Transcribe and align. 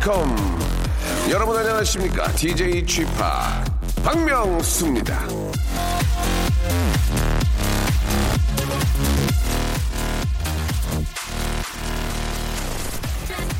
Welcome 0.00 0.36
여러분 1.30 1.56
안녕하십니까 1.56 2.28
DJ 2.32 2.82
어 2.82 4.02
박명수입니다 4.02 5.26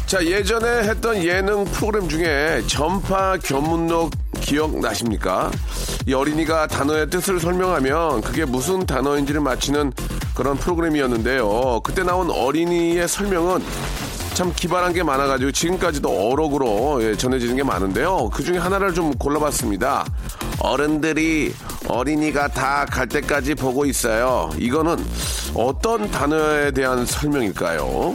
자 0.07 0.25
예전에 0.25 0.89
했던 0.89 1.23
예능 1.23 1.65
프로그램 1.67 2.09
중에 2.09 2.63
전파 2.67 3.37
견문록 3.37 4.11
기억나십니까? 4.41 5.51
이 6.07 6.15
어린이가 6.15 6.67
단어의 6.67 7.11
뜻을 7.11 7.39
설명하면 7.39 8.23
그게 8.23 8.45
무슨 8.45 8.87
단어인지를 8.87 9.41
맞히는 9.41 9.93
그런 10.35 10.57
프로그램이었는데요. 10.57 11.81
그때 11.85 12.03
나온 12.03 12.31
어린이의 12.31 13.07
설명은 13.07 13.63
참 14.35 14.53
기발한 14.55 14.93
게 14.93 15.03
많아가지고 15.03 15.53
지금까지도 15.53 16.31
어록으로 16.31 17.03
예, 17.03 17.15
전해지는 17.15 17.57
게 17.57 17.63
많은데요. 17.63 18.31
그 18.33 18.43
중에 18.43 18.59
하나를 18.59 18.95
좀 18.95 19.13
골라봤습니다. 19.13 20.07
어른들이 20.61 21.55
어린이가 21.89 22.49
다 22.49 22.87
갈 22.91 23.07
때까지 23.09 23.55
보고 23.55 23.85
있어요. 23.85 24.51
이거는 24.59 24.97
어떤 25.55 26.11
단어에 26.11 26.71
대한 26.71 27.05
설명일까요? 27.05 28.15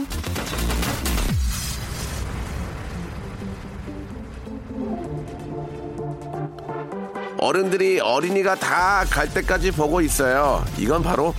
어른들이 7.38 8.00
어린이가 8.00 8.54
다 8.56 9.04
갈 9.10 9.28
때까지 9.32 9.70
보고 9.70 10.00
있어요. 10.00 10.64
이건 10.78 11.02
바로 11.02 11.34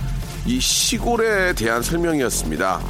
이 0.46 0.60
시골에 0.60 1.52
대한 1.54 1.82
설명이었습니다. 1.82 2.80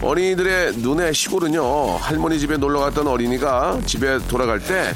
어린이들의 0.00 0.76
눈의 0.76 1.12
시골은요, 1.12 1.96
할머니 1.96 2.38
집에 2.38 2.56
놀러 2.56 2.80
갔던 2.80 3.06
어린이가 3.06 3.80
집에 3.84 4.18
돌아갈 4.28 4.60
때 4.60 4.92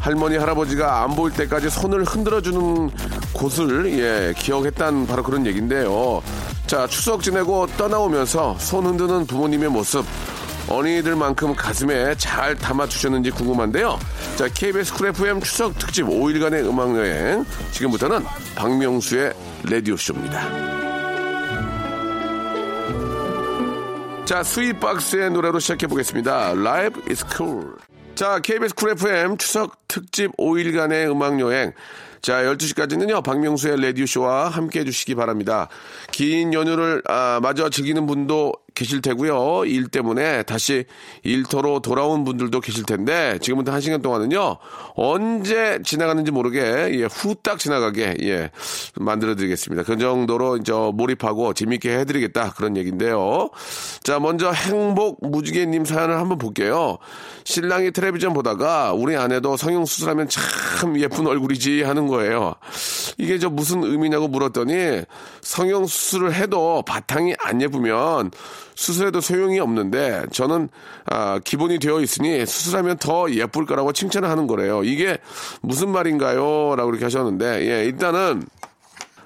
할머니, 0.00 0.36
할아버지가 0.36 1.02
안 1.02 1.16
보일 1.16 1.34
때까지 1.34 1.68
손을 1.68 2.04
흔들어 2.04 2.40
주는 2.40 2.90
곳을, 3.32 3.98
예, 3.98 4.34
기억했단 4.38 5.06
바로 5.06 5.22
그런 5.22 5.46
얘기인데요. 5.46 6.22
자, 6.66 6.86
추석 6.86 7.22
지내고 7.22 7.66
떠나오면서 7.76 8.56
손 8.58 8.86
흔드는 8.86 9.26
부모님의 9.26 9.68
모습, 9.68 10.04
어린이들만큼 10.68 11.54
가슴에 11.54 12.14
잘 12.16 12.56
담아 12.56 12.86
주셨는지 12.86 13.30
궁금한데요. 13.30 13.98
자, 14.36 14.48
KBS 14.48 14.94
쿨 14.94 15.08
FM 15.08 15.40
추석 15.40 15.78
특집 15.78 16.06
5일간의 16.06 16.66
음악 16.68 16.96
여행. 16.96 17.44
지금부터는 17.72 18.24
박명수의 18.54 19.32
라디오 19.64 19.96
쇼입니다. 19.96 20.85
자, 24.26 24.42
스윗박스의 24.42 25.30
노래로 25.30 25.60
시작해 25.60 25.86
보겠습니다. 25.86 26.50
Life 26.50 27.00
is 27.08 27.24
cool. 27.36 27.76
자, 28.16 28.40
KBS 28.40 28.74
쿨 28.74 28.90
FM 28.90 29.38
추석 29.38 29.86
특집 29.86 30.36
5일간의 30.36 31.08
음악 31.08 31.38
여행. 31.38 31.72
자, 32.22 32.42
12시까지는요, 32.42 33.22
박명수의 33.22 33.80
라디오쇼와 33.80 34.48
함께 34.48 34.80
해주시기 34.80 35.14
바랍니다. 35.14 35.68
긴 36.10 36.52
연휴를, 36.52 37.02
아, 37.06 37.38
마저 37.40 37.70
즐기는 37.70 38.04
분도 38.04 38.52
계실 38.76 39.00
테고요. 39.00 39.64
일 39.64 39.88
때문에 39.88 40.44
다시 40.44 40.84
일터로 41.24 41.80
돌아온 41.80 42.24
분들도 42.24 42.60
계실 42.60 42.84
텐데, 42.84 43.38
지금부터 43.40 43.72
한 43.72 43.80
시간 43.80 44.02
동안은요, 44.02 44.58
언제 44.94 45.80
지나가는지 45.82 46.30
모르게, 46.30 46.60
예, 46.60 47.08
후딱 47.10 47.58
지나가게, 47.58 48.14
예, 48.22 48.50
만들어 48.94 49.34
드리겠습니다. 49.34 49.82
그 49.82 49.96
정도로, 49.96 50.58
이제 50.58 50.72
몰입하고 50.72 51.54
재밌게 51.54 51.98
해 51.98 52.04
드리겠다. 52.04 52.52
그런 52.52 52.76
얘기인데요. 52.76 53.48
자, 54.02 54.20
먼저 54.20 54.52
행복 54.52 55.26
무지개 55.26 55.64
님 55.66 55.84
사연을 55.84 56.18
한번 56.18 56.36
볼게요. 56.36 56.98
신랑이 57.44 57.92
텔레비전 57.92 58.34
보다가 58.34 58.92
우리 58.92 59.16
아내도 59.16 59.56
성형 59.56 59.86
수술하면 59.86 60.28
참 60.28 61.00
예쁜 61.00 61.26
얼굴이지 61.26 61.82
하는 61.82 62.08
거예요. 62.08 62.54
이게 63.16 63.38
저 63.38 63.48
무슨 63.48 63.82
의미냐고 63.84 64.28
물었더니 64.28 65.02
성형 65.40 65.86
수술을 65.86 66.34
해도 66.34 66.82
바탕이 66.86 67.34
안 67.38 67.62
예쁘면 67.62 68.32
수술해도 68.74 69.20
소용이 69.20 69.58
없는데 69.60 70.24
저는 70.32 70.68
아, 71.06 71.38
기본이 71.42 71.78
되어 71.78 72.00
있으니 72.00 72.44
수술하면 72.44 72.98
더 72.98 73.30
예쁠 73.30 73.66
거라고 73.66 73.92
칭찬을 73.92 74.28
하는 74.28 74.46
거래요. 74.46 74.82
이게 74.84 75.18
무슨 75.60 75.90
말인가요? 75.90 76.74
라고 76.76 76.90
이렇게 76.90 77.04
하셨는데 77.04 77.70
예, 77.70 77.84
일단은 77.84 78.42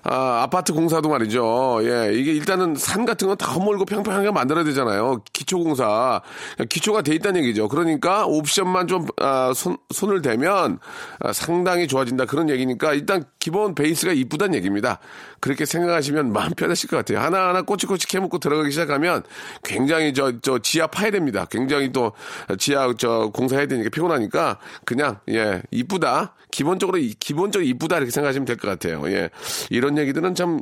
아, 0.03 0.43
아파트 0.43 0.73
공사도 0.73 1.09
말이죠. 1.09 1.81
예, 1.83 2.13
이게 2.15 2.33
일단은 2.33 2.75
산 2.77 3.05
같은 3.05 3.29
건 3.29 3.37
다 3.37 3.53
허물고 3.53 3.85
평평하게 3.85 4.31
만들어야 4.33 4.65
되잖아요. 4.65 5.23
기초공사. 5.33 6.21
기초가 6.69 7.03
돼 7.03 7.15
있다는 7.15 7.43
얘기죠. 7.43 7.69
그러니까 7.69 8.27
옵션만 8.27 8.87
좀, 8.87 9.07
아, 9.19 9.53
손, 9.55 9.77
손을 9.95 10.21
대면 10.23 10.79
아, 11.21 11.33
상당히 11.33 11.87
좋아진다. 11.87 12.25
그런 12.27 12.51
얘기니까 12.51 12.93
일단 12.95 13.25
기본 13.39 13.75
베이스가 13.75 14.13
이쁘다는 14.13 14.55
얘기입니다. 14.57 14.99
그렇게 15.41 15.65
생각하시면 15.65 16.33
마음 16.33 16.51
편하실 16.55 16.91
것 16.91 16.97
같아요. 16.99 17.19
하나하나 17.25 17.63
꼬치꼬치 17.63 18.07
캐묻고 18.09 18.39
들어가기 18.39 18.71
시작하면 18.71 19.23
굉장히 19.65 20.13
저, 20.13 20.33
저 20.41 20.59
지하 20.59 20.87
파야 20.87 21.11
됩니다. 21.11 21.47
굉장히 21.51 21.93
또 21.93 22.13
지하 22.59 22.93
저 22.99 23.31
공사해야 23.33 23.67
되니까 23.67 23.89
피곤하니까 23.91 24.59
그냥, 24.85 25.19
예, 25.31 25.63
이쁘다. 25.71 26.35
기본적으로, 26.51 26.99
이- 26.99 27.15
기본적으로 27.19 27.67
이쁘다. 27.69 27.97
이렇게 27.99 28.11
생각하시면 28.11 28.45
될 28.45 28.57
것 28.57 28.69
같아요. 28.69 29.03
예. 29.11 29.31
이런 29.71 29.90
얘기들은 29.99 30.35
참 30.35 30.61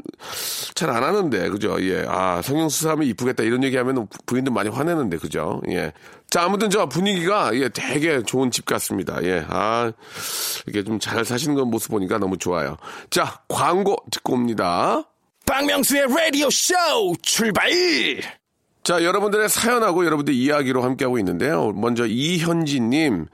잘 0.75 0.91
안 0.91 1.03
하는데, 1.03 1.49
그죠? 1.51 1.77
예. 1.81 2.05
아, 2.09 2.41
성형수술하면 2.43 3.07
이쁘겠다. 3.09 3.43
이런 3.43 3.65
얘기 3.65 3.77
하면 3.77 4.07
부인들 4.27 4.53
많이 4.53 4.69
화내는데, 4.69 5.17
그죠? 5.19 5.61
예. 5.69 5.93
자, 6.31 6.43
아무튼 6.45 6.71
저 6.71 6.87
분위기가, 6.89 7.51
예, 7.55 7.69
되게 7.69 8.23
좋은 8.23 8.51
집 8.51 8.65
같습니다. 8.67 9.19
예. 9.25 9.45
아, 9.49 9.91
이렇게 10.67 10.85
좀 10.85 10.99
잘 11.01 11.25
사시는 11.25 11.55
건 11.57 11.69
모습 11.71 11.91
보니까 11.91 12.19
너무 12.19 12.37
좋아요. 12.39 12.77
자, 13.11 13.41
광고 13.49 13.97
듣고 14.11 14.35
옵니다. 14.35 15.03
박명수의 15.47 16.03
Radio 16.05 16.47
Show 16.49 17.17
출발. 17.23 17.71
자, 18.85 19.03
여러분들의 19.05 19.49
사연하고 19.49 20.05
여러분들 20.05 20.33
이야기로 20.35 20.83
함께하고 20.83 21.19
있는데요. 21.19 21.73
먼저 21.73 22.07
이현지님, 22.07 23.27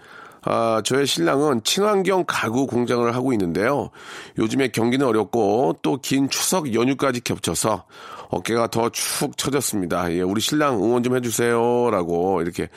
아, 0.46 0.82
저의 0.84 1.06
신랑은 1.06 1.62
친환경 1.64 2.24
가구 2.26 2.66
공장을 2.66 3.14
하고 3.14 3.32
있는데요. 3.32 3.90
요즘에 4.38 4.68
경기는 4.68 5.06
어렵고 5.06 5.78
또 5.82 5.96
긴 6.02 6.28
추석 6.28 6.74
연휴까지 6.74 7.22
겹쳐서 7.22 7.84
어깨가 8.30 8.66
더 8.68 8.90
축 8.90 9.36
처졌습니다. 9.36 10.12
예, 10.12 10.20
우리 10.22 10.40
신랑 10.40 10.82
응원 10.82 11.02
좀 11.02 11.16
해주세요. 11.16 11.90
라고 11.90 12.42
이렇게 12.42 12.68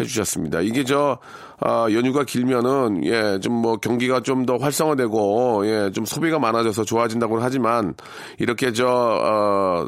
해주셨습니다. 0.00 0.60
이게 0.60 0.84
저, 0.84 1.18
아, 1.60 1.86
연휴가 1.92 2.24
길면은, 2.24 3.04
예, 3.04 3.38
좀 3.40 3.54
뭐 3.54 3.76
경기가 3.76 4.20
좀 4.20 4.44
더 4.44 4.56
활성화되고, 4.56 5.62
예, 5.66 5.90
좀 5.92 6.04
소비가 6.04 6.38
많아져서 6.38 6.84
좋아진다고 6.84 7.38
하지만, 7.40 7.94
이렇게 8.38 8.72
저, 8.72 8.86
어, 8.88 9.86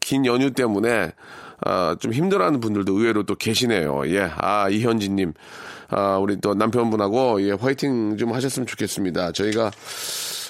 긴 0.00 0.26
연휴 0.26 0.50
때문에 0.50 1.12
아, 1.64 1.94
좀 2.00 2.12
힘들어하는 2.12 2.58
분들도 2.60 2.92
의외로 2.98 3.22
또 3.22 3.34
계시네요. 3.36 4.02
예, 4.06 4.28
아 4.36 4.68
이현진님, 4.68 5.32
아 5.92 6.18
우리 6.18 6.40
또 6.40 6.54
남편분하고 6.54 7.42
예 7.42 7.52
화이팅 7.52 8.16
좀 8.16 8.32
하셨으면 8.32 8.66
좋겠습니다. 8.66 9.32
저희가 9.32 9.70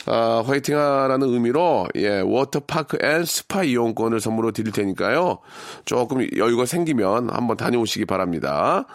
아, 0.07 0.43
화이팅 0.45 0.77
하라는 0.77 1.29
의미로 1.29 1.87
예 1.97 2.21
워터파크 2.21 2.99
and 3.03 3.25
스파 3.25 3.63
이용권을 3.63 4.21
선물로 4.21 4.53
드릴 4.53 4.73
테니까요. 4.73 5.39
조금 5.85 6.27
여유가 6.37 6.67
생기면 6.67 7.31
한번 7.31 7.57
다녀오시기 7.57 8.07
바랍니다. 8.07 8.87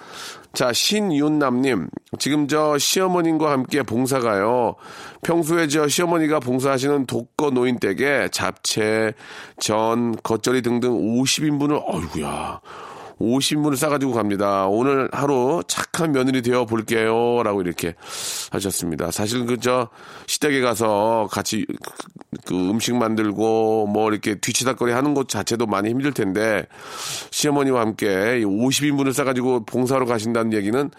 자, 0.54 0.74
신윤남님, 0.74 1.90
지금 2.18 2.48
저 2.48 2.78
시어머님과 2.78 3.52
함께 3.52 3.84
봉사가요. 3.84 4.76
평소에 5.22 5.68
저 5.68 5.88
시어머니가 5.88 6.40
봉사하시는 6.40 7.06
독거 7.06 7.52
노인 7.52 7.78
댁에 7.78 8.30
잡채, 8.32 9.14
전, 9.60 10.16
겉절이 10.24 10.64
등등 10.64 10.92
50인분을, 10.94 11.80
어이구야. 11.86 12.62
50인분을 13.20 13.76
싸가지고 13.76 14.14
갑니다. 14.14 14.68
오늘 14.68 15.10
하루 15.12 15.62
착한 15.68 16.12
며느리 16.12 16.42
되어 16.42 16.66
볼게요. 16.66 17.42
라고 17.44 17.62
이렇게 17.62 17.96
하셨습니다. 18.52 19.12
사실 19.12 19.46
그, 19.46 19.58
저, 19.58 19.90
시댁에 20.28 20.62
가서 20.62 21.28
같이 21.32 21.66
그 22.46 22.54
음식 22.70 22.96
만들고 22.96 23.88
뭐 23.88 24.10
이렇게 24.12 24.36
뒤치다거리 24.36 24.92
하는 24.92 25.14
것 25.14 25.30
자체도 25.30 25.66
많이 25.66 25.90
힘들 25.90 26.14
텐데 26.14 26.66
시어머니와 27.32 27.82
함께 27.82 28.08
50인분을 28.44 29.14
싸가지고 29.14 29.66
봉사로 29.66 30.06
가신다는 30.06 30.54
얘기는 30.54 30.92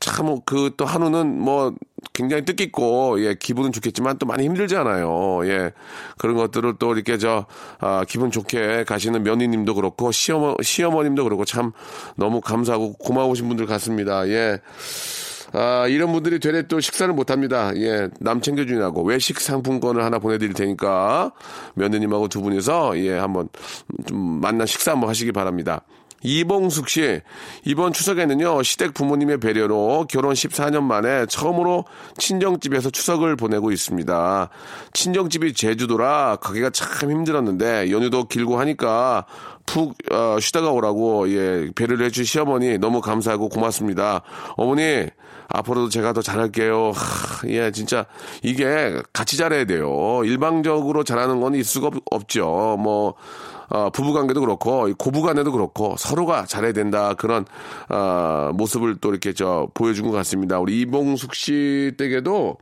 참 0.00 0.28
그 0.44 0.70
또 0.76 0.84
한우는 0.84 1.40
뭐 1.40 1.74
굉장히 2.12 2.44
뜻깊고, 2.44 3.24
예, 3.24 3.34
기분은 3.34 3.72
좋겠지만 3.72 4.18
또 4.18 4.26
많이 4.26 4.44
힘들잖아요. 4.44 5.40
예. 5.46 5.72
그런 6.16 6.36
것들을 6.36 6.74
또 6.78 6.94
이렇게 6.94 7.18
저, 7.18 7.46
아, 7.80 8.04
기분 8.08 8.30
좋게 8.30 8.84
가시는 8.84 9.22
며느님도 9.22 9.74
그렇고, 9.74 10.12
시어머, 10.12 10.54
시어머님도 10.62 11.24
그렇고, 11.24 11.44
참 11.44 11.72
너무 12.16 12.40
감사하고 12.40 12.92
고마우신 12.94 13.48
분들 13.48 13.66
같습니다. 13.66 14.28
예. 14.28 14.60
아, 15.52 15.86
이런 15.88 16.12
분들이 16.12 16.38
되레 16.38 16.62
또 16.68 16.80
식사를 16.80 17.12
못 17.14 17.30
합니다. 17.30 17.72
예, 17.76 18.08
남 18.20 18.40
챙겨주냐고 18.40 19.02
외식 19.02 19.40
상품권을 19.40 20.04
하나 20.04 20.18
보내드릴 20.18 20.52
테니까 20.52 21.32
며느님하고 21.74 22.28
두 22.28 22.42
분이서 22.42 22.98
예, 22.98 23.16
한번 23.16 23.48
좀 24.06 24.40
만나 24.40 24.66
식사 24.66 24.92
한번 24.92 25.08
하시기 25.08 25.32
바랍니다. 25.32 25.82
이봉숙 26.22 26.88
씨, 26.88 27.20
이번 27.64 27.92
추석에는요, 27.92 28.62
시댁 28.64 28.92
부모님의 28.92 29.38
배려로 29.38 30.06
결혼 30.08 30.32
14년 30.32 30.82
만에 30.82 31.26
처음으로 31.26 31.84
친정집에서 32.16 32.90
추석을 32.90 33.36
보내고 33.36 33.70
있습니다. 33.70 34.48
친정집이 34.94 35.54
제주도라 35.54 36.36
가기가 36.40 36.70
참 36.70 37.10
힘들었는데, 37.10 37.92
연휴도 37.92 38.24
길고 38.24 38.58
하니까 38.58 39.26
푹 39.64 39.94
어, 40.10 40.38
쉬다가 40.40 40.72
오라고, 40.72 41.30
예, 41.30 41.70
배려를 41.76 42.06
해주신 42.06 42.24
시어머니 42.24 42.78
너무 42.78 43.00
감사하고 43.00 43.48
고맙습니다. 43.48 44.22
어머니, 44.56 45.06
앞으로도 45.48 45.88
제가 45.88 46.12
더 46.12 46.22
잘할게요. 46.22 46.92
하, 46.94 47.48
예, 47.48 47.70
진짜 47.70 48.06
이게 48.42 49.00
같이 49.12 49.36
잘해야 49.36 49.64
돼요. 49.64 50.20
일방적으로 50.24 51.04
잘하는 51.04 51.40
건 51.40 51.54
있을 51.54 51.64
수가 51.64 51.90
없, 52.10 52.28
죠 52.28 52.76
뭐, 52.78 53.14
어, 53.70 53.90
부부관계도 53.90 54.40
그렇고 54.40 54.88
고부간에도 54.96 55.52
그렇고 55.52 55.94
서로가 55.98 56.46
잘해야 56.46 56.72
된다 56.72 57.14
그런 57.14 57.44
어, 57.88 58.50
모습을 58.54 58.96
또 59.00 59.10
이렇게 59.10 59.32
저 59.32 59.68
보여준 59.74 60.06
것 60.06 60.12
같습니다. 60.12 60.58
우리 60.58 60.80
이봉숙 60.80 61.34
씨 61.34 61.92
댁에도 61.98 62.56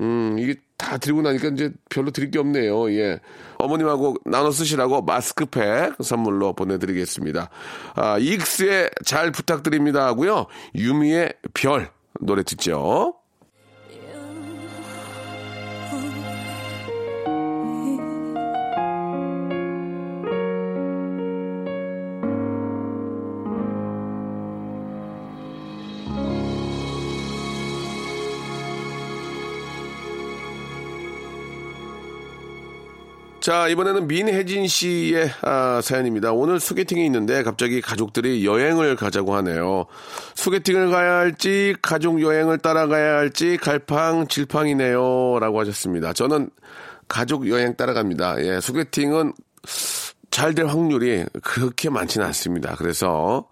음 0.00 0.36
이게 0.38 0.54
다 0.76 0.96
드리고 0.96 1.22
나니까 1.22 1.48
이제 1.48 1.72
별로 1.90 2.12
드릴 2.12 2.30
게 2.30 2.38
없네요. 2.38 2.90
예. 2.92 3.18
어머님하고 3.58 4.14
나눠 4.24 4.52
쓰시라고 4.52 5.02
마스크팩 5.02 5.96
선물로 6.00 6.52
보내드리겠습니다. 6.52 7.50
아, 7.96 8.18
익스의 8.18 8.90
잘 9.04 9.32
부탁드립니다 9.32 10.06
하고요. 10.06 10.46
유미의 10.76 11.34
별 11.52 11.90
노래 12.20 12.42
듣죠. 12.42 13.17
자, 33.48 33.66
이번에는 33.66 34.08
민혜진 34.08 34.66
씨의 34.66 35.30
아, 35.40 35.80
사연입니다. 35.82 36.32
오늘 36.32 36.60
소개팅이 36.60 37.06
있는데 37.06 37.42
갑자기 37.42 37.80
가족들이 37.80 38.44
여행을 38.44 38.94
가자고 38.94 39.34
하네요. 39.36 39.86
소개팅을 40.34 40.90
가야 40.90 41.16
할지 41.16 41.74
가족 41.80 42.20
여행을 42.20 42.58
따라가야 42.58 43.16
할지 43.16 43.56
갈팡 43.56 44.26
질팡이네요. 44.28 45.38
라고 45.40 45.60
하셨습니다. 45.60 46.12
저는 46.12 46.50
가족 47.08 47.48
여행 47.48 47.74
따라갑니다. 47.74 48.44
예, 48.44 48.60
소개팅은 48.60 49.32
잘 50.30 50.54
될 50.54 50.66
확률이 50.66 51.24
그렇게 51.42 51.88
많지는 51.88 52.26
않습니다. 52.26 52.74
그래서 52.76 53.48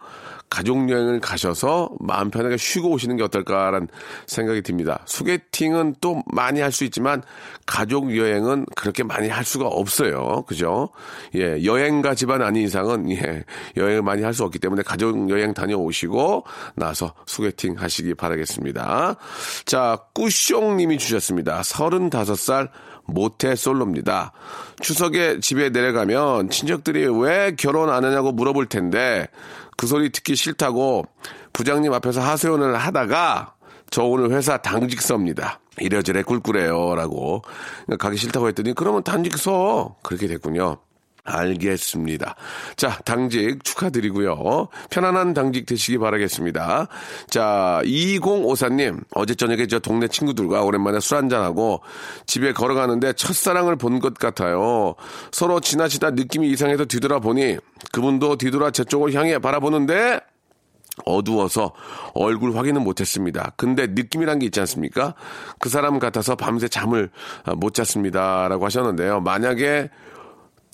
가족 0.48 0.88
여행을 0.88 1.20
가셔서 1.20 1.90
마음 1.98 2.30
편하게 2.30 2.56
쉬고 2.56 2.90
오시는 2.90 3.16
게 3.16 3.22
어떨까라는 3.24 3.88
생각이 4.26 4.62
듭니다. 4.62 5.02
소개팅은 5.06 5.96
또 6.00 6.22
많이 6.26 6.60
할 6.60 6.72
수 6.76 6.84
있지만 6.84 7.22
가족 7.64 8.14
여행은 8.16 8.66
그렇게 8.76 9.02
많이 9.02 9.28
할 9.28 9.44
수가 9.44 9.66
없어요. 9.66 10.44
그죠? 10.46 10.90
예, 11.34 11.64
여행가 11.64 12.14
집안 12.14 12.42
아닌 12.42 12.64
이상은 12.64 13.10
예, 13.10 13.44
여행을 13.76 14.02
많이 14.02 14.22
할 14.22 14.34
수 14.34 14.44
없기 14.44 14.58
때문에 14.58 14.82
가족 14.82 15.30
여행 15.30 15.54
다녀오시고 15.54 16.44
나서 16.74 17.14
소개팅 17.26 17.76
하시기 17.78 18.14
바라겠습니다. 18.14 19.16
자, 19.64 19.98
꾸숑 20.14 20.76
님이 20.76 20.98
주셨습니다. 20.98 21.62
35살 21.62 22.68
모태 23.06 23.54
솔로입니다. 23.54 24.32
추석에 24.80 25.40
집에 25.40 25.70
내려가면 25.70 26.50
친척들이 26.50 27.06
왜 27.06 27.54
결혼 27.56 27.88
안 27.88 28.04
하냐고 28.04 28.32
물어볼 28.32 28.66
텐데 28.66 29.28
그 29.76 29.86
소리 29.86 30.10
듣기 30.10 30.36
싫다고 30.36 31.06
부장님 31.52 31.92
앞에서 31.92 32.20
하소연을 32.20 32.76
하다가 32.76 33.54
저 33.90 34.04
오늘 34.04 34.30
회사 34.30 34.56
당직 34.56 35.00
서입니다. 35.00 35.60
이래저래 35.78 36.22
꿀꿀해요. 36.22 36.94
라고. 36.94 37.42
가기 37.98 38.16
싫다고 38.16 38.48
했더니 38.48 38.72
그러면 38.74 39.02
당직 39.02 39.36
서. 39.38 39.96
그렇게 40.02 40.26
됐군요. 40.26 40.78
알겠습니다. 41.26 42.36
자, 42.76 42.98
당직 43.04 43.62
축하드리고요. 43.64 44.68
편안한 44.90 45.34
당직 45.34 45.66
되시기 45.66 45.98
바라겠습니다. 45.98 46.88
자, 47.28 47.80
2054님, 47.84 49.02
어제 49.14 49.34
저녁에 49.34 49.66
저 49.66 49.78
동네 49.78 50.08
친구들과 50.08 50.62
오랜만에 50.62 51.00
술 51.00 51.16
한잔하고 51.18 51.80
집에 52.26 52.52
걸어가는데 52.52 53.14
첫사랑을 53.14 53.76
본 53.76 53.96
것 53.96 54.12
같아요. 54.14 54.94
서로 55.32 55.58
지나치다 55.58 56.10
느낌이 56.10 56.50
이상해서 56.50 56.84
뒤돌아보니 56.84 57.56
그분도 57.92 58.36
뒤돌아 58.36 58.70
제 58.70 58.84
쪽을 58.84 59.14
향해 59.14 59.38
바라보는데 59.38 60.20
어두워서 61.04 61.72
얼굴 62.14 62.56
확인은 62.56 62.82
못했습니다. 62.82 63.52
근데 63.56 63.86
느낌이란 63.86 64.38
게 64.38 64.46
있지 64.46 64.60
않습니까? 64.60 65.14
그 65.58 65.68
사람 65.68 65.98
같아서 65.98 66.36
밤새 66.36 66.68
잠을 66.68 67.10
못 67.56 67.74
잤습니다. 67.74 68.48
라고 68.48 68.64
하셨는데요. 68.64 69.20
만약에 69.20 69.90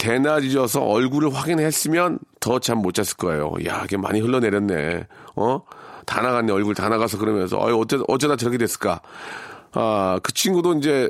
대낮이어서 0.02 0.82
얼굴을 0.82 1.32
확인했으면 1.34 2.18
더 2.40 2.58
잠 2.58 2.78
못 2.78 2.92
잤을 2.94 3.16
거예요. 3.18 3.54
야, 3.66 3.82
이게 3.84 3.96
많이 3.96 4.20
흘러내렸네. 4.20 5.06
어? 5.36 5.62
다 6.04 6.20
나갔네. 6.20 6.52
얼굴 6.52 6.74
다 6.74 6.88
나가서 6.88 7.18
그러면서, 7.18 7.56
어, 7.58 7.72
어쩌, 7.76 8.04
어쩌다 8.08 8.34
저렇게 8.36 8.58
됐을까? 8.58 9.00
아, 9.74 10.18
그 10.22 10.32
친구도 10.32 10.74
이제 10.78 11.08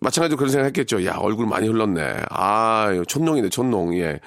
마찬가지로 0.00 0.36
그런 0.36 0.50
생각 0.50 0.66
했겠죠. 0.66 1.04
야, 1.04 1.16
얼굴 1.18 1.46
많이 1.46 1.68
흘렀네. 1.68 2.24
아, 2.30 3.02
촌농이네, 3.06 3.48
촌농. 3.48 3.96
예. 3.98 4.20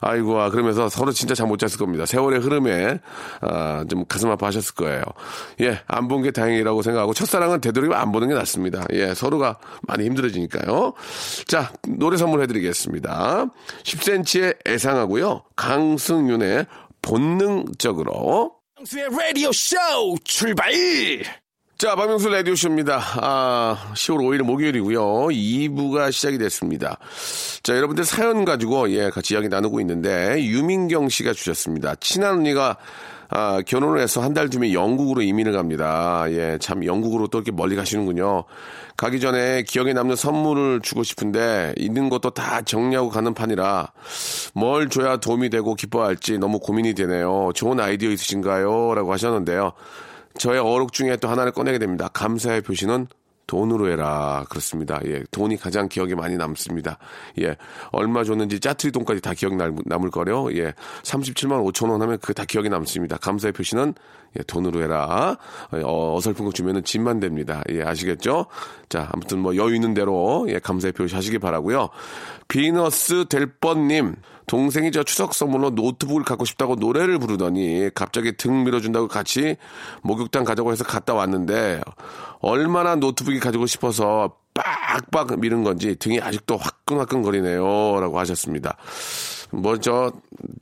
아이고, 0.00 0.40
아, 0.40 0.50
그러면서 0.50 0.88
서로 0.88 1.12
진짜 1.12 1.34
잠 1.34 1.48
못 1.48 1.58
잤을 1.58 1.78
겁니다. 1.78 2.04
세월의 2.06 2.40
흐름에, 2.40 2.98
아, 3.40 3.84
좀 3.88 4.04
가슴 4.06 4.30
아파하셨을 4.30 4.74
거예요. 4.74 5.02
예, 5.62 5.80
안 5.86 6.08
본 6.08 6.22
게 6.22 6.30
다행이라고 6.30 6.82
생각하고, 6.82 7.14
첫사랑은 7.14 7.60
되도록이면 7.60 7.98
안 7.98 8.12
보는 8.12 8.28
게 8.28 8.34
낫습니다. 8.34 8.84
예, 8.92 9.14
서로가 9.14 9.58
많이 9.82 10.04
힘들어지니까요. 10.04 10.92
자, 11.46 11.72
노래 11.86 12.16
선물해드리겠습니다. 12.18 13.46
10cm의 13.84 14.56
애상하고요. 14.66 15.44
강승윤의 15.56 16.66
본능적으로. 17.02 18.52
박명수의 18.76 19.08
라디오 19.10 19.50
쇼 19.52 19.76
출발! 20.24 20.70
자, 21.78 21.94
박명수 21.94 22.28
라디오쇼입니다. 22.28 23.00
아, 23.22 23.92
10월 23.94 24.18
5일 24.18 24.42
목요일이고요. 24.42 25.28
2부가 25.28 26.10
시작이 26.10 26.36
됐습니다. 26.36 26.98
자, 27.62 27.76
여러분들 27.76 28.04
사연 28.04 28.44
가지고, 28.44 28.90
예, 28.90 29.10
같이 29.10 29.34
이야기 29.34 29.48
나누고 29.48 29.78
있는데, 29.82 30.42
유민경 30.42 31.08
씨가 31.08 31.34
주셨습니다. 31.34 31.94
친한 32.00 32.32
언니가, 32.38 32.78
아, 33.28 33.62
결혼을 33.64 34.00
해서 34.00 34.20
한 34.20 34.34
달 34.34 34.50
뒤면 34.50 34.72
영국으로 34.72 35.22
이민을 35.22 35.52
갑니다. 35.52 36.24
예, 36.30 36.58
참, 36.60 36.84
영국으로 36.84 37.28
또 37.28 37.38
이렇게 37.38 37.52
멀리 37.52 37.76
가시는군요. 37.76 38.42
가기 38.96 39.20
전에 39.20 39.62
기억에 39.62 39.92
남는 39.92 40.16
선물을 40.16 40.80
주고 40.80 41.04
싶은데, 41.04 41.74
있는 41.76 42.08
것도 42.08 42.30
다 42.30 42.60
정리하고 42.60 43.08
가는 43.08 43.34
판이라, 43.34 43.92
뭘 44.52 44.88
줘야 44.88 45.18
도움이 45.18 45.48
되고 45.50 45.76
기뻐할지 45.76 46.38
너무 46.38 46.58
고민이 46.58 46.94
되네요. 46.94 47.52
좋은 47.54 47.78
아이디어 47.78 48.10
있으신가요? 48.10 48.94
라고 48.96 49.12
하셨는데요. 49.12 49.74
저의 50.38 50.60
어록 50.60 50.92
중에 50.92 51.16
또 51.16 51.28
하나를 51.28 51.52
꺼내게 51.52 51.78
됩니다. 51.78 52.08
감사의 52.08 52.62
표시는 52.62 53.08
돈으로 53.48 53.90
해라. 53.90 54.44
그렇습니다. 54.48 55.00
예. 55.06 55.24
돈이 55.30 55.56
가장 55.56 55.88
기억에 55.88 56.14
많이 56.14 56.36
남습니다. 56.36 56.98
예. 57.40 57.56
얼마 57.90 58.22
줬는지 58.22 58.60
짜투리 58.60 58.92
돈까지 58.92 59.20
다 59.20 59.34
기억 59.34 59.56
남, 59.56 59.76
남을 59.86 60.10
거려. 60.10 60.48
예. 60.52 60.74
37만 61.02 61.64
5천 61.72 61.90
원 61.90 62.00
하면 62.02 62.18
그게 62.18 62.34
다 62.34 62.44
기억에 62.44 62.68
남습니다. 62.68 63.16
감사의 63.16 63.52
표시는 63.52 63.94
예, 64.36 64.42
돈으로 64.42 64.82
해라. 64.82 65.36
어, 65.72 66.16
어설픈 66.16 66.44
거 66.44 66.52
주면은 66.52 66.84
집만 66.84 67.20
됩니다. 67.20 67.62
예, 67.70 67.82
아시겠죠? 67.82 68.46
자, 68.88 69.08
아무튼 69.12 69.38
뭐 69.38 69.56
여유 69.56 69.74
있는 69.74 69.94
대로 69.94 70.46
예, 70.48 70.58
감사의 70.58 70.92
표시 70.92 71.14
하시기 71.14 71.38
바라고요. 71.38 71.88
비너스 72.48 73.26
델뻔님 73.28 74.16
동생이 74.46 74.90
저 74.90 75.02
추석 75.02 75.34
선물로 75.34 75.70
노트북을 75.70 76.24
갖고 76.24 76.44
싶다고 76.44 76.74
노래를 76.74 77.18
부르더니 77.18 77.90
갑자기 77.94 78.36
등 78.36 78.64
밀어준다고 78.64 79.06
같이 79.06 79.56
목욕탕 80.02 80.44
가자고 80.44 80.72
해서 80.72 80.84
갔다 80.84 81.14
왔는데 81.14 81.80
얼마나 82.40 82.96
노트북이 82.96 83.40
가지고 83.40 83.66
싶어서 83.66 84.36
빡빡 84.54 85.38
미는 85.38 85.62
건지 85.62 85.94
등이 85.96 86.20
아직도 86.20 86.56
화끈화끈 86.56 87.22
거리네요. 87.22 88.00
라고 88.00 88.18
하셨습니다. 88.18 88.76
뭐, 89.50 89.78
저, 89.78 90.12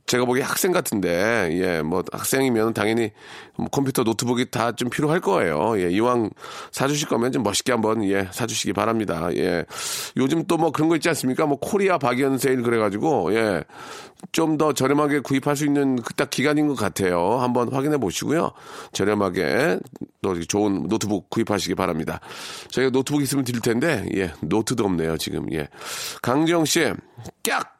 제가 0.05 0.25
보기에 0.25 0.43
학생 0.43 0.71
같은데, 0.71 1.49
예, 1.61 1.81
뭐, 1.81 2.03
학생이면 2.11 2.73
당연히 2.73 3.11
뭐 3.57 3.67
컴퓨터, 3.69 4.03
노트북이 4.03 4.51
다 4.51 4.71
좀 4.71 4.89
필요할 4.89 5.19
거예요. 5.21 5.79
예, 5.79 5.89
이왕 5.89 6.29
사주실 6.71 7.07
거면 7.09 7.31
좀 7.31 7.43
멋있게 7.43 7.71
한번, 7.71 8.03
예, 8.05 8.27
사주시기 8.31 8.73
바랍니다. 8.73 9.29
예. 9.35 9.65
요즘 10.17 10.45
또 10.45 10.57
뭐 10.57 10.71
그런 10.71 10.89
거 10.89 10.95
있지 10.95 11.09
않습니까? 11.09 11.45
뭐, 11.45 11.59
코리아 11.59 11.97
박연 11.97 12.37
세일 12.37 12.61
그래가지고, 12.63 13.33
예, 13.35 13.63
좀 14.31 14.57
더 14.57 14.73
저렴하게 14.73 15.19
구입할 15.19 15.55
수 15.55 15.65
있는 15.65 16.01
그 16.01 16.13
딱 16.15 16.29
기간인 16.31 16.67
것 16.67 16.75
같아요. 16.75 17.37
한번 17.39 17.71
확인해 17.71 17.97
보시고요. 17.97 18.51
저렴하게 18.91 19.77
또 20.23 20.39
좋은 20.41 20.87
노트북 20.87 21.29
구입하시기 21.29 21.75
바랍니다. 21.75 22.19
저희가 22.71 22.89
노트북 22.91 23.21
있으면 23.21 23.43
드릴 23.43 23.61
텐데, 23.61 24.07
예, 24.15 24.31
노트도 24.41 24.83
없네요, 24.85 25.17
지금, 25.17 25.51
예. 25.53 25.67
강지영 26.23 26.65
씨, 26.65 26.91
꺅! 27.43 27.76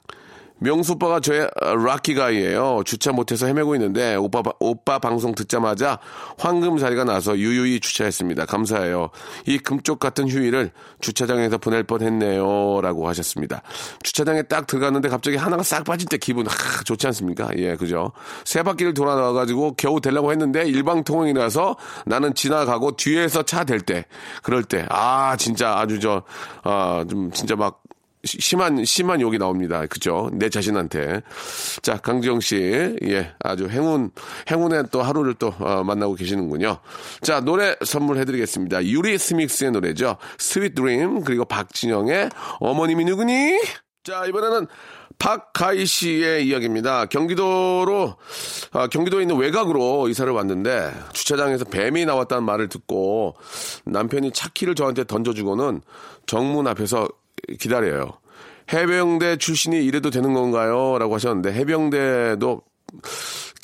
명수 0.59 0.93
오빠가 0.93 1.19
저의 1.19 1.49
lucky 1.61 2.07
guy예요. 2.07 2.81
주차 2.85 3.11
못해서 3.11 3.45
헤매고 3.45 3.75
있는데 3.75 4.15
오빠 4.15 4.41
오빠 4.59 4.99
방송 4.99 5.35
듣자마자 5.35 5.99
황금 6.37 6.77
자리가 6.77 7.03
나서 7.03 7.37
유유히 7.37 7.79
주차했습니다. 7.79 8.45
감사해요. 8.45 9.09
이 9.45 9.57
금쪽 9.59 9.99
같은 9.99 10.27
휴일을 10.27 10.71
주차장에서 10.99 11.57
보낼 11.57 11.83
뻔했네요라고 11.83 13.07
하셨습니다. 13.09 13.61
주차장에 14.03 14.43
딱 14.43 14.67
들어갔는데 14.67 15.09
갑자기 15.09 15.37
하나가 15.37 15.63
싹 15.63 15.83
빠질 15.83 16.07
때 16.07 16.17
기분 16.17 16.47
하, 16.47 16.53
좋지 16.83 17.05
않습니까? 17.07 17.49
예, 17.57 17.75
그죠? 17.75 18.11
세 18.45 18.63
바퀴를 18.63 18.93
돌아 18.93 19.15
나와 19.15 19.33
가지고 19.33 19.75
겨우 19.75 20.01
대려고 20.01 20.31
했는데 20.31 20.65
일방통행이라서 20.67 21.77
나는 22.05 22.33
지나가고 22.33 22.95
뒤에서 22.95 23.43
차댈 23.43 23.81
때, 23.81 24.05
그럴 24.41 24.63
때, 24.63 24.85
아 24.89 25.35
진짜 25.37 25.77
아주 25.77 25.99
저, 25.99 26.23
아 26.63 26.80
좀 26.80 27.31
진짜 27.31 27.55
막 27.55 27.81
심한 28.27 28.85
심한 28.85 29.21
욕이 29.21 29.37
나옵니다. 29.37 29.85
그죠? 29.87 30.29
내 30.33 30.49
자신한테. 30.49 31.21
자, 31.81 31.97
강지영 31.97 32.41
씨. 32.41 32.95
예. 33.03 33.33
아주 33.39 33.67
행운 33.67 34.11
행운의 34.51 34.85
또 34.91 35.01
하루를 35.01 35.33
또 35.35 35.53
어, 35.59 35.83
만나고 35.83 36.15
계시는군요. 36.15 36.77
자, 37.21 37.39
노래 37.39 37.75
선물해 37.83 38.25
드리겠습니다. 38.25 38.85
유리스믹스의 38.85 39.71
노래죠. 39.71 40.17
Sweet 40.37 40.75
Dream 40.75 41.23
그리고 41.23 41.45
박진영의 41.45 42.29
어머님이 42.59 43.05
누구니? 43.05 43.59
자, 44.03 44.25
이번에는 44.25 44.67
박가희 45.19 45.85
씨의 45.85 46.47
이야기입니다. 46.47 47.05
경기도로 47.05 48.15
아, 48.71 48.87
경기도에 48.87 49.23
있는 49.23 49.37
외곽으로 49.37 50.09
이사를 50.09 50.31
왔는데 50.31 50.93
주차장에서 51.13 51.65
뱀이 51.65 52.05
나왔다는 52.05 52.43
말을 52.43 52.69
듣고 52.69 53.35
남편이 53.85 54.31
차키를 54.31 54.75
저한테 54.75 55.05
던져주고는 55.05 55.81
정문 56.27 56.67
앞에서 56.67 57.07
기다려요. 57.59 58.19
해병대 58.73 59.37
출신이 59.37 59.83
이래도 59.85 60.09
되는 60.09 60.33
건가요? 60.33 60.97
라고 60.99 61.15
하셨는데 61.15 61.53
해병대도 61.53 62.61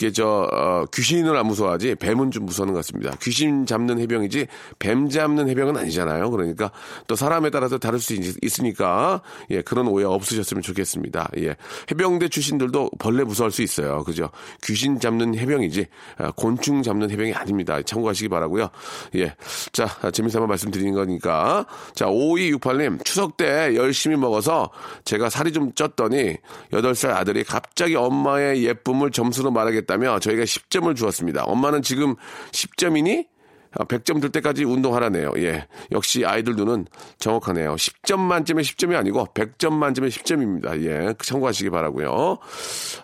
이게 0.03 0.11
저 0.11 0.49
어, 0.51 0.83
귀신을 0.93 1.37
안 1.37 1.47
무서워하지 1.47 1.95
뱀은 1.95 2.31
좀 2.31 2.45
무서워하는 2.45 2.73
것 2.73 2.79
같습니다. 2.79 3.15
귀신 3.21 3.65
잡는 3.65 3.99
해병이지 3.99 4.47
뱀 4.77 5.07
잡는 5.07 5.47
해병은 5.47 5.77
아니잖아요. 5.77 6.29
그러니까 6.29 6.71
또 7.07 7.15
사람에 7.15 7.49
따라서 7.49 7.77
다를 7.77 7.99
수 7.99 8.13
있, 8.13 8.59
으니까 8.59 9.21
예 9.51 9.61
그런 9.61 9.87
오해 9.87 10.03
없으셨으면 10.03 10.61
좋겠습니다. 10.61 11.29
예 11.37 11.55
해병대 11.89 12.27
출신들도 12.27 12.91
벌레 12.99 13.23
무서워할 13.23 13.51
수 13.51 13.61
있어요. 13.61 14.03
그죠? 14.03 14.29
귀신 14.63 14.99
잡는 14.99 15.37
해병이지 15.37 15.85
아, 16.17 16.31
곤충 16.31 16.83
잡는 16.83 17.09
해병이 17.09 17.33
아닙니다. 17.33 17.81
참고하시기 17.81 18.27
바라고요. 18.27 18.69
예. 19.15 19.33
자 19.71 19.87
재미삼아 20.11 20.47
말씀드리는 20.47 20.93
거니까 20.93 21.65
자 21.95 22.07
5268님 22.07 23.05
추석 23.05 23.37
때 23.37 23.73
열심히 23.75 24.17
먹어서 24.17 24.69
제가 25.05 25.29
살이 25.29 25.53
좀 25.53 25.71
쪘더니 25.71 26.37
8살 26.73 27.11
아들이 27.11 27.45
갑자기 27.45 27.95
엄마의 27.95 28.65
예쁨을 28.65 29.11
점수로 29.11 29.49
말하겠다 29.51 29.92
며 29.97 30.19
저희가 30.19 30.43
10점을 30.43 30.95
주었습니다. 30.95 31.43
엄마는 31.43 31.81
지금 31.81 32.15
10점이니? 32.51 33.27
100점 33.73 34.17
아, 34.17 34.19
들 34.19 34.31
때까지 34.31 34.63
운동하라네요. 34.63 35.33
예. 35.37 35.67
역시 35.91 36.25
아이들 36.25 36.55
눈은 36.55 36.85
정확하네요. 37.17 37.75
10점 37.75 38.19
만점에 38.19 38.61
10점이 38.61 38.95
아니고 38.95 39.25
100점 39.33 39.73
만점에 39.73 40.09
10점입니다. 40.09 40.83
예. 40.83 41.13
참고하시기 41.23 41.69
바라고요. 41.71 42.37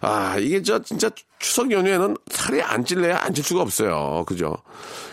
아, 0.02 0.38
이게 0.40 0.62
저 0.62 0.80
진짜 0.80 1.10
추석 1.40 1.72
연휴에는 1.72 2.16
살이 2.32 2.62
안 2.62 2.84
찔래야 2.86 3.20
안 3.24 3.34
찔 3.34 3.44
수가 3.44 3.62
없어요. 3.62 4.24
그죠? 4.28 4.58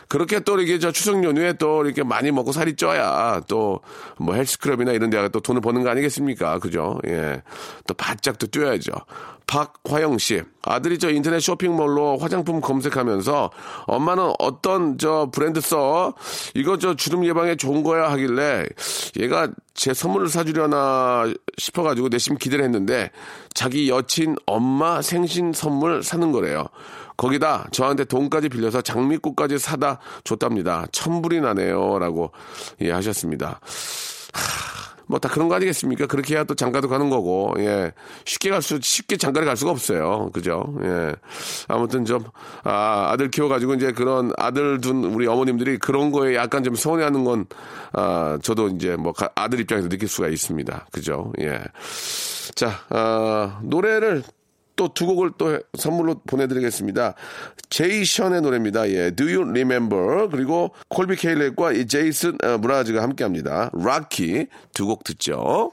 그렇게 0.09 0.41
또 0.41 0.59
이렇게 0.59 0.79
저 0.79 0.93
추석 0.93 1.23
연휴에 1.25 1.55
또 1.55 1.85
이렇게 1.85 2.03
많이 2.03 2.31
먹고 2.31 2.53
살이 2.53 2.77
쪄야 2.77 3.41
또 3.49 3.81
뭐 4.19 4.35
헬스클럽이나 4.35 4.93
이런 4.93 5.11
데가 5.11 5.29
또 5.29 5.41
돈을 5.41 5.61
버는 5.61 5.83
거 5.83 5.91
아니겠습니까? 5.91 6.59
그죠? 6.59 6.99
예. 7.07 7.43
또 7.87 7.95
바짝 7.95 8.39
또 8.39 8.47
뛰어야죠. 8.47 8.93
박화영 9.47 10.19
씨. 10.19 10.43
아들이 10.63 10.99
저 10.99 11.11
인터넷 11.11 11.39
쇼핑몰로 11.41 12.17
화장품 12.19 12.61
검색하면서 12.61 13.51
엄마는 13.87 14.33
어떤 14.39 14.99
저 14.99 15.29
브랜드 15.33 15.61
써? 15.61 16.15
이거 16.55 16.79
저 16.79 16.95
주름 16.95 17.25
예방에 17.25 17.55
좋은 17.57 17.83
거야 17.85 18.11
하길래 18.11 18.65
얘가 19.21 19.49
제 19.77 19.93
선물을 19.95 20.29
사주려나 20.29 21.33
싶어가지고 21.59 22.09
내심 22.09 22.39
기대를 22.39 22.65
했는데 22.65 23.11
자기 23.55 23.89
여친 23.89 24.37
엄마 24.47 25.03
생신 25.03 25.53
선물 25.53 26.03
사는 26.03 26.33
거래요. 26.33 26.67
거기다 27.17 27.69
저한테 27.71 28.05
돈까지 28.05 28.49
빌려서 28.49 28.81
장미꽃까지 28.81 29.59
사다 29.59 30.01
줬답니다. 30.25 30.87
천불이 30.93 31.41
나네요. 31.41 31.99
라고 31.99 32.33
예, 32.81 32.91
하셨습니다. 32.91 33.61
뭐 35.07 35.19
다 35.19 35.29
그런 35.29 35.49
거 35.49 35.55
아니겠습니까? 35.55 36.07
그렇게 36.07 36.35
해야 36.35 36.45
또 36.45 36.55
장가도 36.55 36.89
가는 36.89 37.09
거고, 37.11 37.55
예. 37.59 37.93
쉽게 38.25 38.51
갈 38.51 38.63
수, 38.63 38.79
쉽게 38.83 39.17
장가를 39.17 39.47
갈 39.47 39.57
수가 39.57 39.71
없어요. 39.71 40.31
그죠? 40.33 40.75
예. 40.83 41.15
아무튼 41.69 42.05
좀, 42.05 42.25
아, 42.65 43.09
아들 43.13 43.31
키워가지고 43.31 43.75
이제 43.75 43.93
그런 43.93 44.33
아들 44.37 44.81
둔 44.81 45.05
우리 45.05 45.27
어머님들이 45.27 45.79
그런 45.79 46.11
거에 46.13 46.35
약간 46.37 46.65
좀 46.65 46.75
서운해 46.75 47.05
하는 47.05 47.25
건, 47.25 47.47
아, 47.93 48.39
저도 48.43 48.69
이제 48.69 48.97
뭐 48.97 49.13
아들 49.35 49.61
입장에서 49.61 49.89
느낄 49.89 50.09
수가 50.09 50.29
있습니다. 50.29 50.87
그죠? 50.93 51.33
예. 51.41 51.61
자, 52.55 52.81
아, 52.91 53.59
노래를 53.63 54.23
또 54.77 54.89
두 54.89 55.07
곡을 55.07 55.33
또 55.39 55.59
선물로 55.77 56.21
보내드리겠습니다. 56.27 57.15
제이 57.71 57.92
션의 57.92 58.43
노래입니다. 58.43 58.89
예, 58.91 59.11
Do 59.11 59.27
You 59.27 59.49
Remember 59.49 60.29
그리고 60.31 60.71
콜비 60.89 61.17
케일렛과 61.17 61.73
제이슨 61.89 62.37
어, 62.45 62.59
므라즈가 62.59 63.03
함께합니다. 63.03 63.71
Lucky 63.75 64.47
두 64.75 64.87
곡 64.87 65.03
듣죠. 65.05 65.73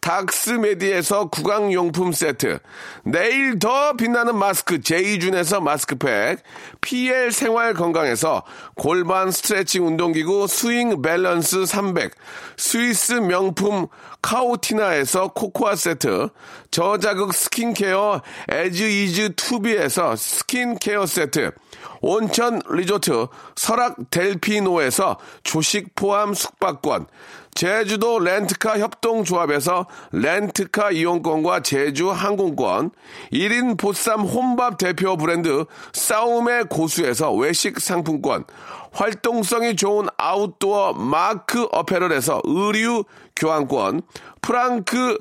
닥스메디에서 0.00 1.28
구강용품 1.28 2.12
세트, 2.12 2.58
내일 3.04 3.58
더 3.58 3.94
빛나는 3.94 4.36
마스크 4.36 4.80
제이준에서 4.80 5.60
마스크팩, 5.60 6.42
PL 6.80 7.32
생활 7.32 7.74
건강에서 7.74 8.44
골반 8.74 9.30
스트레칭 9.30 9.86
운동기구 9.86 10.46
스윙 10.46 11.02
밸런스 11.02 11.66
300, 11.66 12.12
스위스 12.56 13.12
명품 13.14 13.88
카오티나에서 14.22 15.28
코코아 15.28 15.76
세트, 15.76 16.28
저자극 16.70 17.32
스킨케어 17.32 18.20
에즈 18.48 18.82
이즈 18.82 19.34
투비에서 19.36 20.16
스킨케어 20.16 21.06
세트, 21.06 21.52
온천 22.00 22.60
리조트 22.68 23.26
설악 23.56 24.10
델피노에서 24.10 25.18
조식 25.42 25.94
포함 25.94 26.34
숙박권, 26.34 27.06
제주도 27.54 28.20
렌트카 28.20 28.78
협동조합에서 28.78 29.86
렌트카 30.12 30.92
이용권과 30.92 31.62
제주 31.62 32.10
항공권, 32.10 32.92
1인 33.32 33.76
보쌈 33.76 34.20
혼밥 34.20 34.78
대표 34.78 35.16
브랜드 35.16 35.64
싸움의 35.92 36.66
고수에서 36.70 37.32
외식 37.32 37.80
상품권, 37.80 38.44
활동성이 38.92 39.76
좋은 39.76 40.06
아웃도어 40.16 40.92
마크 40.94 41.66
어페럴에서 41.72 42.42
의류 42.44 43.04
교환권, 43.38 44.02
프랑크 44.42 45.20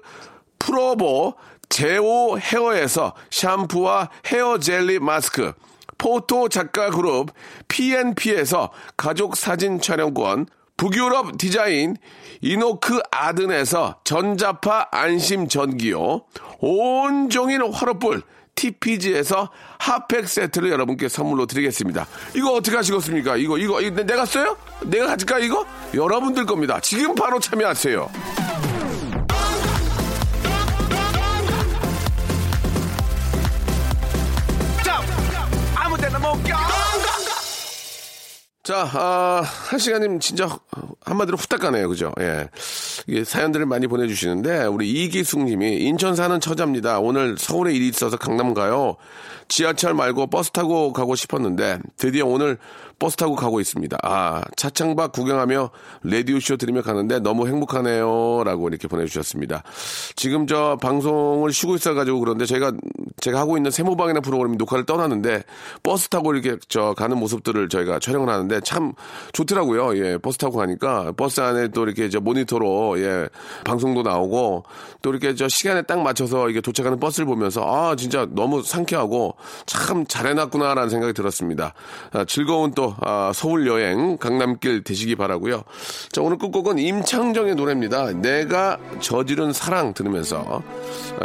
프로보 0.59 1.35
제오 1.69 2.37
헤어에서 2.37 3.13
샴푸와 3.29 4.09
헤어 4.27 4.57
젤리 4.59 4.99
마스크, 4.99 5.53
포토 5.97 6.49
작가 6.49 6.89
그룹 6.89 7.31
PNP에서 7.67 8.71
가족 8.95 9.35
사진 9.35 9.79
촬영권, 9.79 10.47
북유럽 10.77 11.37
디자인 11.37 11.97
이노크 12.41 13.01
아든에서 13.11 13.99
전자파 14.03 14.89
안심 14.91 15.47
전기요, 15.47 16.21
온종일 16.59 17.63
화로불 17.71 18.21
TPG에서 18.57 19.49
핫팩 19.79 20.27
세트를 20.27 20.69
여러분께 20.71 21.07
선물로 21.07 21.45
드리겠습니다. 21.45 22.05
이거 22.35 22.51
어떻게 22.51 22.75
하시겠습니까? 22.75 23.37
이거, 23.37 23.57
이거, 23.57 23.79
이거 23.79 24.03
내가 24.03 24.25
써요? 24.25 24.57
내가 24.83 25.07
가질까, 25.07 25.39
이거? 25.39 25.65
여러분들 25.93 26.45
겁니다. 26.45 26.79
지금 26.81 27.15
바로 27.15 27.39
참여하세요. 27.39 28.56
자, 38.67 38.85
아, 38.95 39.43
한 39.45 39.79
시간님 39.79 40.19
진짜 40.19 40.59
한마디로 41.05 41.37
후딱 41.37 41.61
가네요. 41.61 41.87
그죠? 41.87 42.11
예. 42.19 42.49
이게 43.07 43.23
사연들을 43.23 43.65
많이 43.65 43.87
보내주시는데, 43.87 44.65
우리 44.65 44.91
이기숙 44.91 45.45
님이 45.45 45.77
인천 45.77 46.17
사는 46.17 46.37
처자입니다. 46.37 46.99
오늘 46.99 47.37
서울에 47.37 47.73
일이 47.73 47.87
있어서 47.87 48.17
강남 48.17 48.53
가요. 48.53 48.97
지하철 49.47 49.93
말고 49.93 50.27
버스 50.27 50.51
타고 50.51 50.91
가고 50.91 51.15
싶었는데, 51.15 51.79
드디어 51.95 52.25
오늘 52.25 52.57
버스 52.99 53.15
타고 53.15 53.35
가고 53.35 53.59
있습니다. 53.59 53.97
아, 54.01 54.41
차창밖 54.55 55.11
구경하며 55.11 55.69
라디오쇼 56.03 56.57
들으며 56.57 56.81
가는데 56.81 57.19
너무 57.19 57.47
행복하네요. 57.47 58.43
라고 58.43 58.67
이렇게 58.69 58.87
보내주셨습니다. 58.87 59.63
지금 60.15 60.47
저 60.47 60.77
방송을 60.81 61.51
쉬고 61.51 61.75
있어가지고 61.75 62.19
그런데 62.19 62.45
저희가 62.45 62.71
제가 63.19 63.39
하고 63.39 63.57
있는 63.57 63.71
세모방이나 63.71 64.21
프로그램 64.21 64.57
녹화를 64.57 64.85
떠났는데 64.85 65.43
버스 65.83 66.09
타고 66.09 66.33
이렇게 66.33 66.57
저 66.69 66.93
가는 66.95 67.17
모습들을 67.17 67.69
저희가 67.69 67.99
촬영을 67.99 68.29
하는데 68.29 68.56
참 68.61 68.93
좋더라고요. 69.33 69.97
예, 69.97 70.17
버스 70.17 70.37
타고 70.37 70.57
가니까 70.57 71.11
버스 71.13 71.41
안에 71.41 71.69
또 71.69 71.83
이렇게 71.83 72.09
저 72.09 72.19
모니터로 72.19 72.99
예, 72.99 73.27
방송도 73.63 74.03
나오고 74.03 74.63
또 75.01 75.09
이렇게 75.09 75.35
저 75.35 75.47
시간에 75.47 75.81
딱 75.81 76.01
맞춰서 76.01 76.49
이게 76.49 76.61
도착하는 76.61 76.99
버스를 76.99 77.25
보면서 77.25 77.63
아, 77.65 77.95
진짜 77.95 78.27
너무 78.29 78.61
상쾌하고 78.61 79.35
참 79.65 80.05
잘해놨구나라는 80.05 80.89
생각이 80.89 81.13
들었습니다. 81.13 81.73
아, 82.11 82.25
즐거운 82.25 82.71
또 82.71 82.95
아, 83.01 83.31
서울 83.33 83.67
여행 83.67 84.17
강남길 84.17 84.83
되시기 84.83 85.15
바라고요. 85.15 85.63
자 86.11 86.21
오늘 86.21 86.37
끝곡은 86.37 86.79
임창정의 86.79 87.55
노래입니다. 87.55 88.13
내가 88.13 88.77
저지른 88.99 89.53
사랑 89.53 89.93
들으면서 89.93 90.61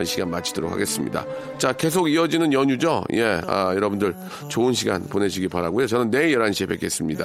이 0.00 0.04
시간 0.04 0.30
마치도록 0.30 0.70
하겠습니다. 0.70 1.24
자 1.58 1.72
계속 1.72 2.08
이어지는 2.08 2.52
연휴죠. 2.52 3.04
예, 3.14 3.40
아, 3.46 3.72
여러분들 3.74 4.14
좋은 4.48 4.72
시간 4.72 5.02
보내시기 5.08 5.48
바라고요. 5.48 5.86
저는 5.86 6.10
내일 6.10 6.38
11시에 6.38 6.68
뵙겠습니다. 6.68 7.21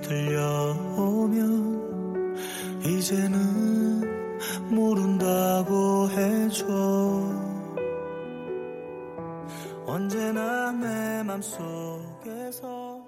들려오면 0.00 1.42
이제는 2.84 4.70
모른다고 4.70 6.08
해줘. 6.10 6.66
언제나 9.86 10.70
내 10.70 11.22
맘속에서 11.24 13.01